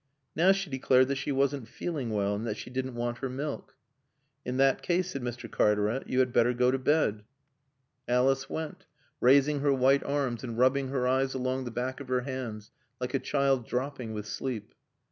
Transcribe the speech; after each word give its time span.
Now 0.35 0.51
she 0.51 0.71
declared 0.71 1.09
that 1.09 1.17
she 1.19 1.31
wasn't 1.31 1.67
feeling 1.67 2.09
well, 2.09 2.33
and 2.33 2.47
that 2.47 2.57
she 2.57 2.71
didn't 2.71 2.95
want 2.95 3.19
her 3.19 3.29
milk. 3.29 3.75
"In 4.43 4.57
that 4.57 4.81
case," 4.81 5.11
said 5.11 5.21
Mr. 5.21 5.47
Cartaret, 5.47 6.07
"you 6.07 6.17
had 6.17 6.33
better 6.33 6.53
go 6.55 6.71
to 6.71 6.79
bed." 6.79 7.23
Alice 8.07 8.49
went, 8.49 8.87
raising 9.19 9.59
her 9.59 9.71
white 9.71 10.03
arms 10.03 10.43
and 10.43 10.57
rubbing 10.57 10.87
her 10.87 11.07
eyes 11.07 11.35
along 11.35 11.65
the 11.65 11.69
backs 11.69 12.01
of 12.01 12.07
her 12.07 12.21
hands, 12.21 12.71
like 12.99 13.13
a 13.13 13.19
child 13.19 13.67
dropping 13.67 14.11
with 14.11 14.25
sleep. 14.25 14.73